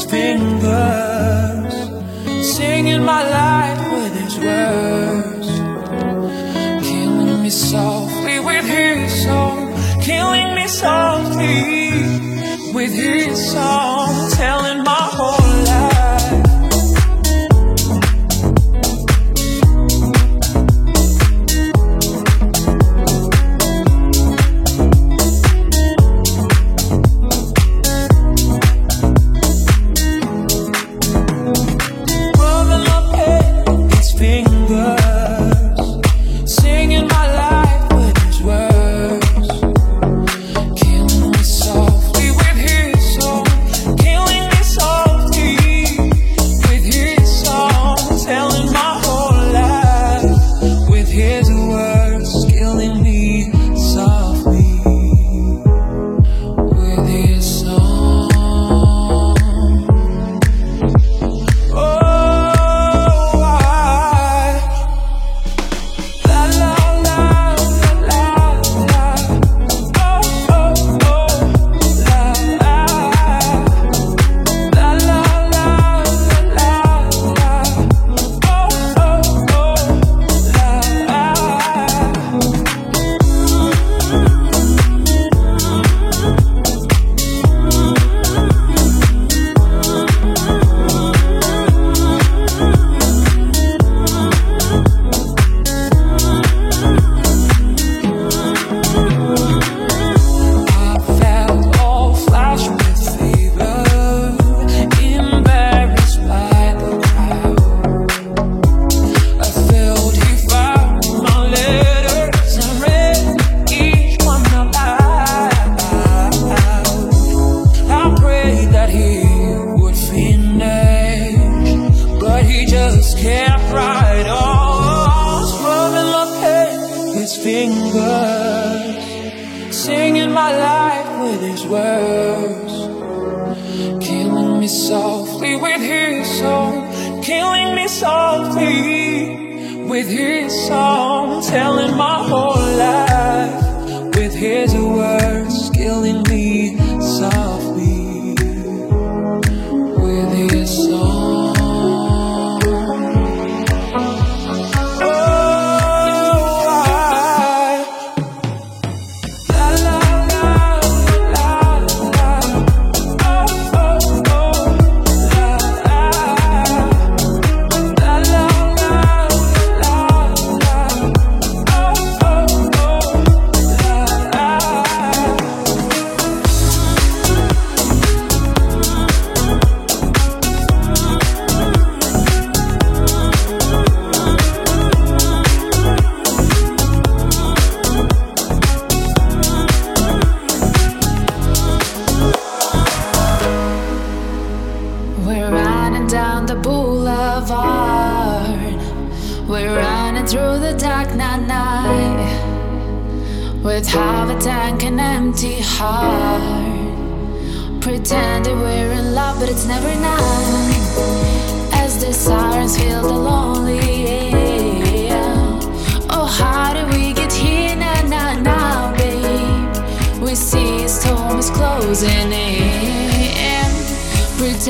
[0.00, 1.74] his fingers,
[2.56, 5.48] singing my life with his words,
[6.88, 11.92] killing me softly with his song, killing me softly
[12.72, 13.99] with his song.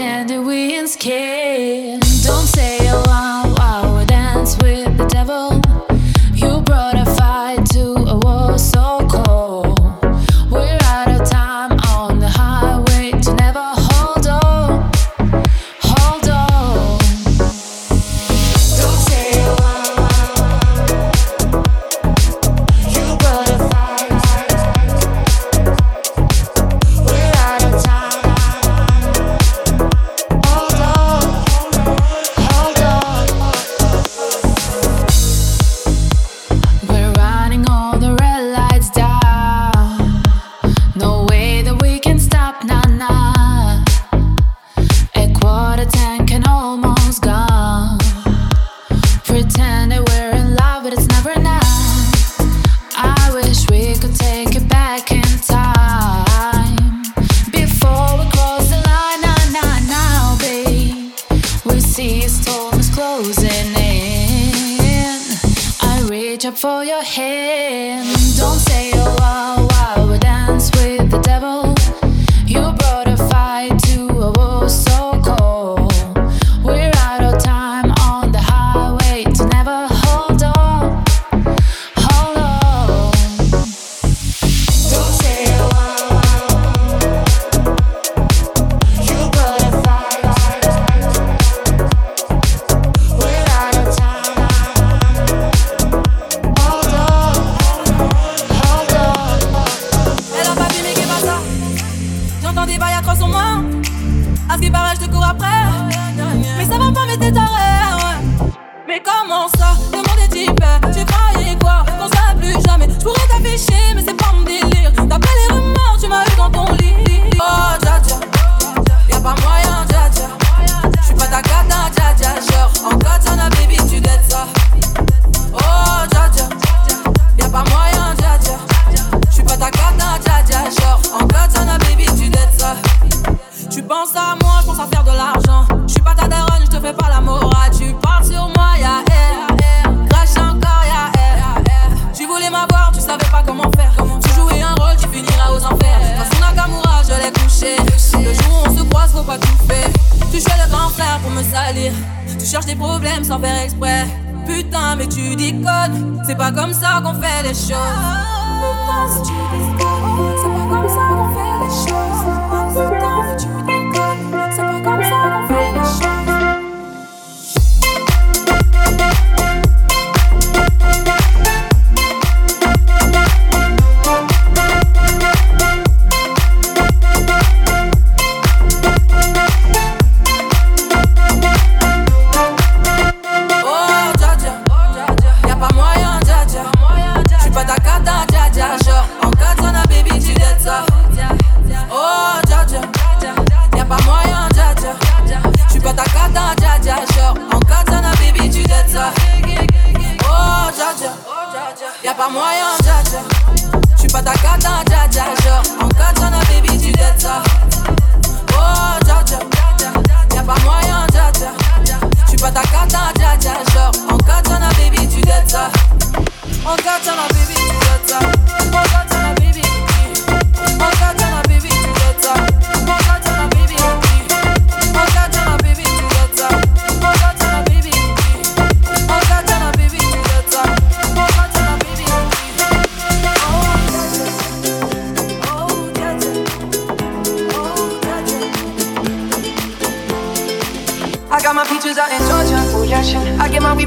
[0.01, 2.01] pretend the winds came.
[2.25, 3.40] Don't say a word.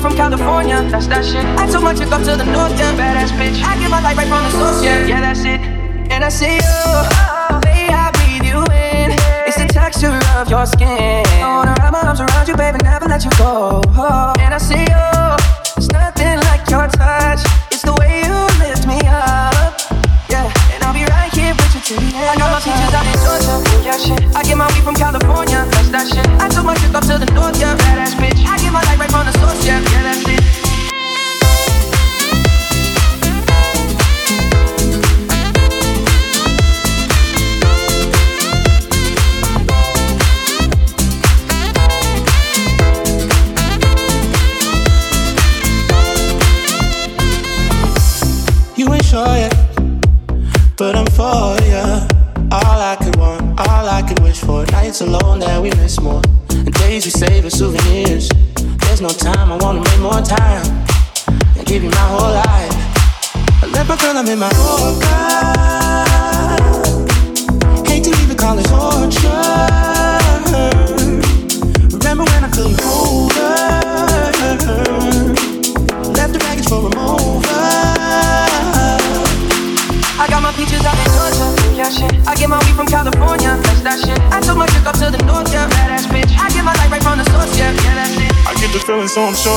[0.03, 0.83] From California.
[0.91, 1.45] That's that shit.
[1.57, 2.91] I took my chick up to the north, yeah.
[2.99, 3.63] Badass bitch.
[3.63, 5.07] I get my life right from the source, yeah.
[5.07, 5.61] Yeah, that's it.
[6.11, 6.83] And I see you.
[7.63, 9.15] Way I breathe you in.
[9.47, 11.23] It's the texture of your skin.
[11.39, 13.81] I wanna wrap my arms around you, baby, never let you go.
[14.43, 15.05] And I see you.
[15.77, 17.39] It's nothing like your touch.
[17.71, 19.42] It's the way you lift me up.
[22.27, 22.59] I got my
[22.93, 23.73] out in Georgia.
[23.99, 24.35] Shit.
[24.35, 25.65] I get my weed from California.
[25.71, 26.25] That's that shit.
[26.41, 27.75] I took my trip up to the north, yeah.
[27.75, 28.45] Badass bitch.
[28.47, 29.79] I get my life right from the source, yeah.
[29.79, 30.62] Yeah, that's it.
[57.49, 58.29] Souvenirs.
[58.79, 60.65] There's no time, I wanna make more time
[61.57, 62.71] and give you my whole life.
[63.61, 65.33] I let my girl, I'm in my Yorker.
[67.89, 69.29] Hate to even call it torture.
[71.97, 73.81] Remember when I couldn't hold her?
[76.13, 77.63] Left the baggage for a mover.
[80.19, 81.47] I got my peaches out in Georgia.
[81.75, 82.27] Yeah, shit.
[82.27, 83.62] I get my weed from California.
[83.93, 84.17] That shit.
[84.33, 85.69] I took my chick up to the north, yeah.
[85.69, 86.33] Badass bitch.
[86.33, 87.69] I get my light right from the source, yeah.
[87.77, 88.33] Yeah, that's it.
[88.49, 89.53] I get the feeling, so I'm sure.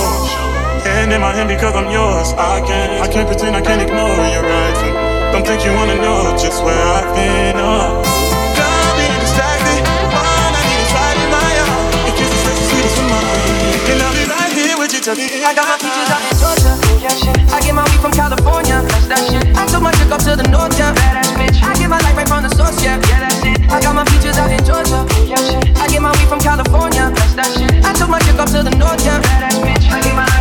[0.84, 2.36] Hand in my hand because I'm yours.
[2.36, 4.76] I can't, I can't pretend, I can't ignore you right.
[5.32, 7.56] Don't think you wanna know just where I've been.
[7.56, 7.96] Oh.
[8.60, 9.80] Girl, being distracted.
[10.12, 11.96] All I need is right in my arms.
[12.04, 13.16] Your kisses the sweetest my.
[13.88, 15.48] And I'll be right here with you till the end.
[15.48, 16.72] I got my peaches out in Georgia.
[17.00, 17.40] Yeah, shit.
[17.56, 18.84] I get my weed from California.
[18.84, 19.48] That's that shit.
[19.56, 20.92] I took my chick up to the north, yeah.
[20.92, 21.56] Badass bitch.
[21.64, 23.00] I get my light right from the source, yeah.
[23.08, 23.35] Yeah, that's
[26.56, 27.12] California.
[27.36, 27.84] That shit.
[27.84, 29.20] I took my chick up to the north, yeah.
[29.20, 29.92] Badass bitch.
[29.92, 30.35] I get my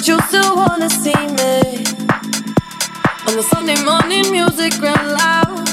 [0.00, 1.84] But you still wanna see me
[3.28, 5.68] on the Sunday morning music real loud.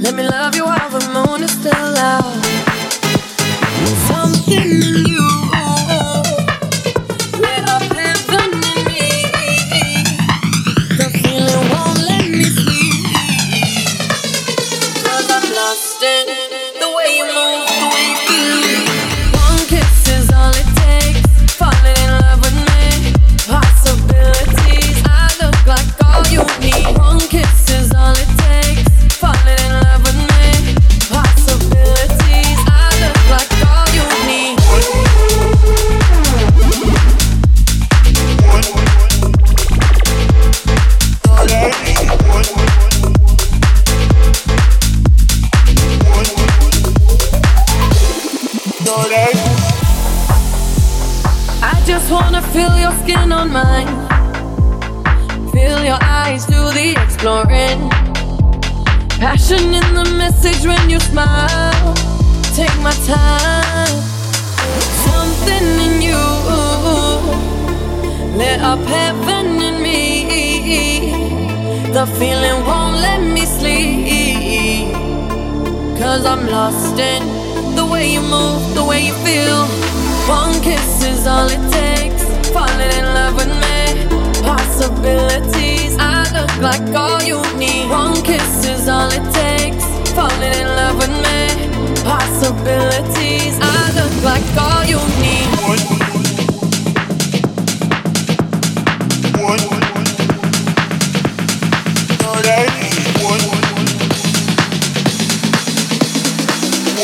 [0.00, 2.24] Let me love you while the moon is still out.
[4.08, 4.85] Something.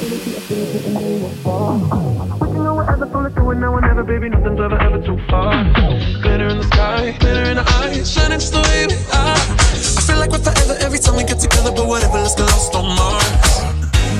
[0.00, 0.08] What
[2.48, 5.20] you know I ever thought of doing now or never, baby, nothing's ever, ever too
[5.28, 5.52] far.
[6.22, 9.36] Glitter in the sky, glitter in the eyes, shining just the way we are.
[9.36, 12.74] I feel like we're forever every time we get together, but whatever, let's get lost
[12.74, 13.28] on Mars.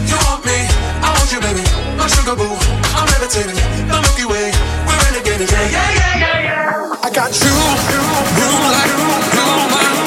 [0.04, 0.68] You want me,
[1.00, 1.64] I want you, baby.
[1.96, 2.60] My sugar boo,
[2.92, 3.56] I'm levitating.
[3.88, 4.52] The Milky Way,
[4.84, 5.48] we're renegading.
[5.48, 7.00] Yeah, yeah, yeah, yeah.
[7.00, 8.04] I got you, you,
[8.36, 8.92] you like,
[9.32, 9.99] you, my.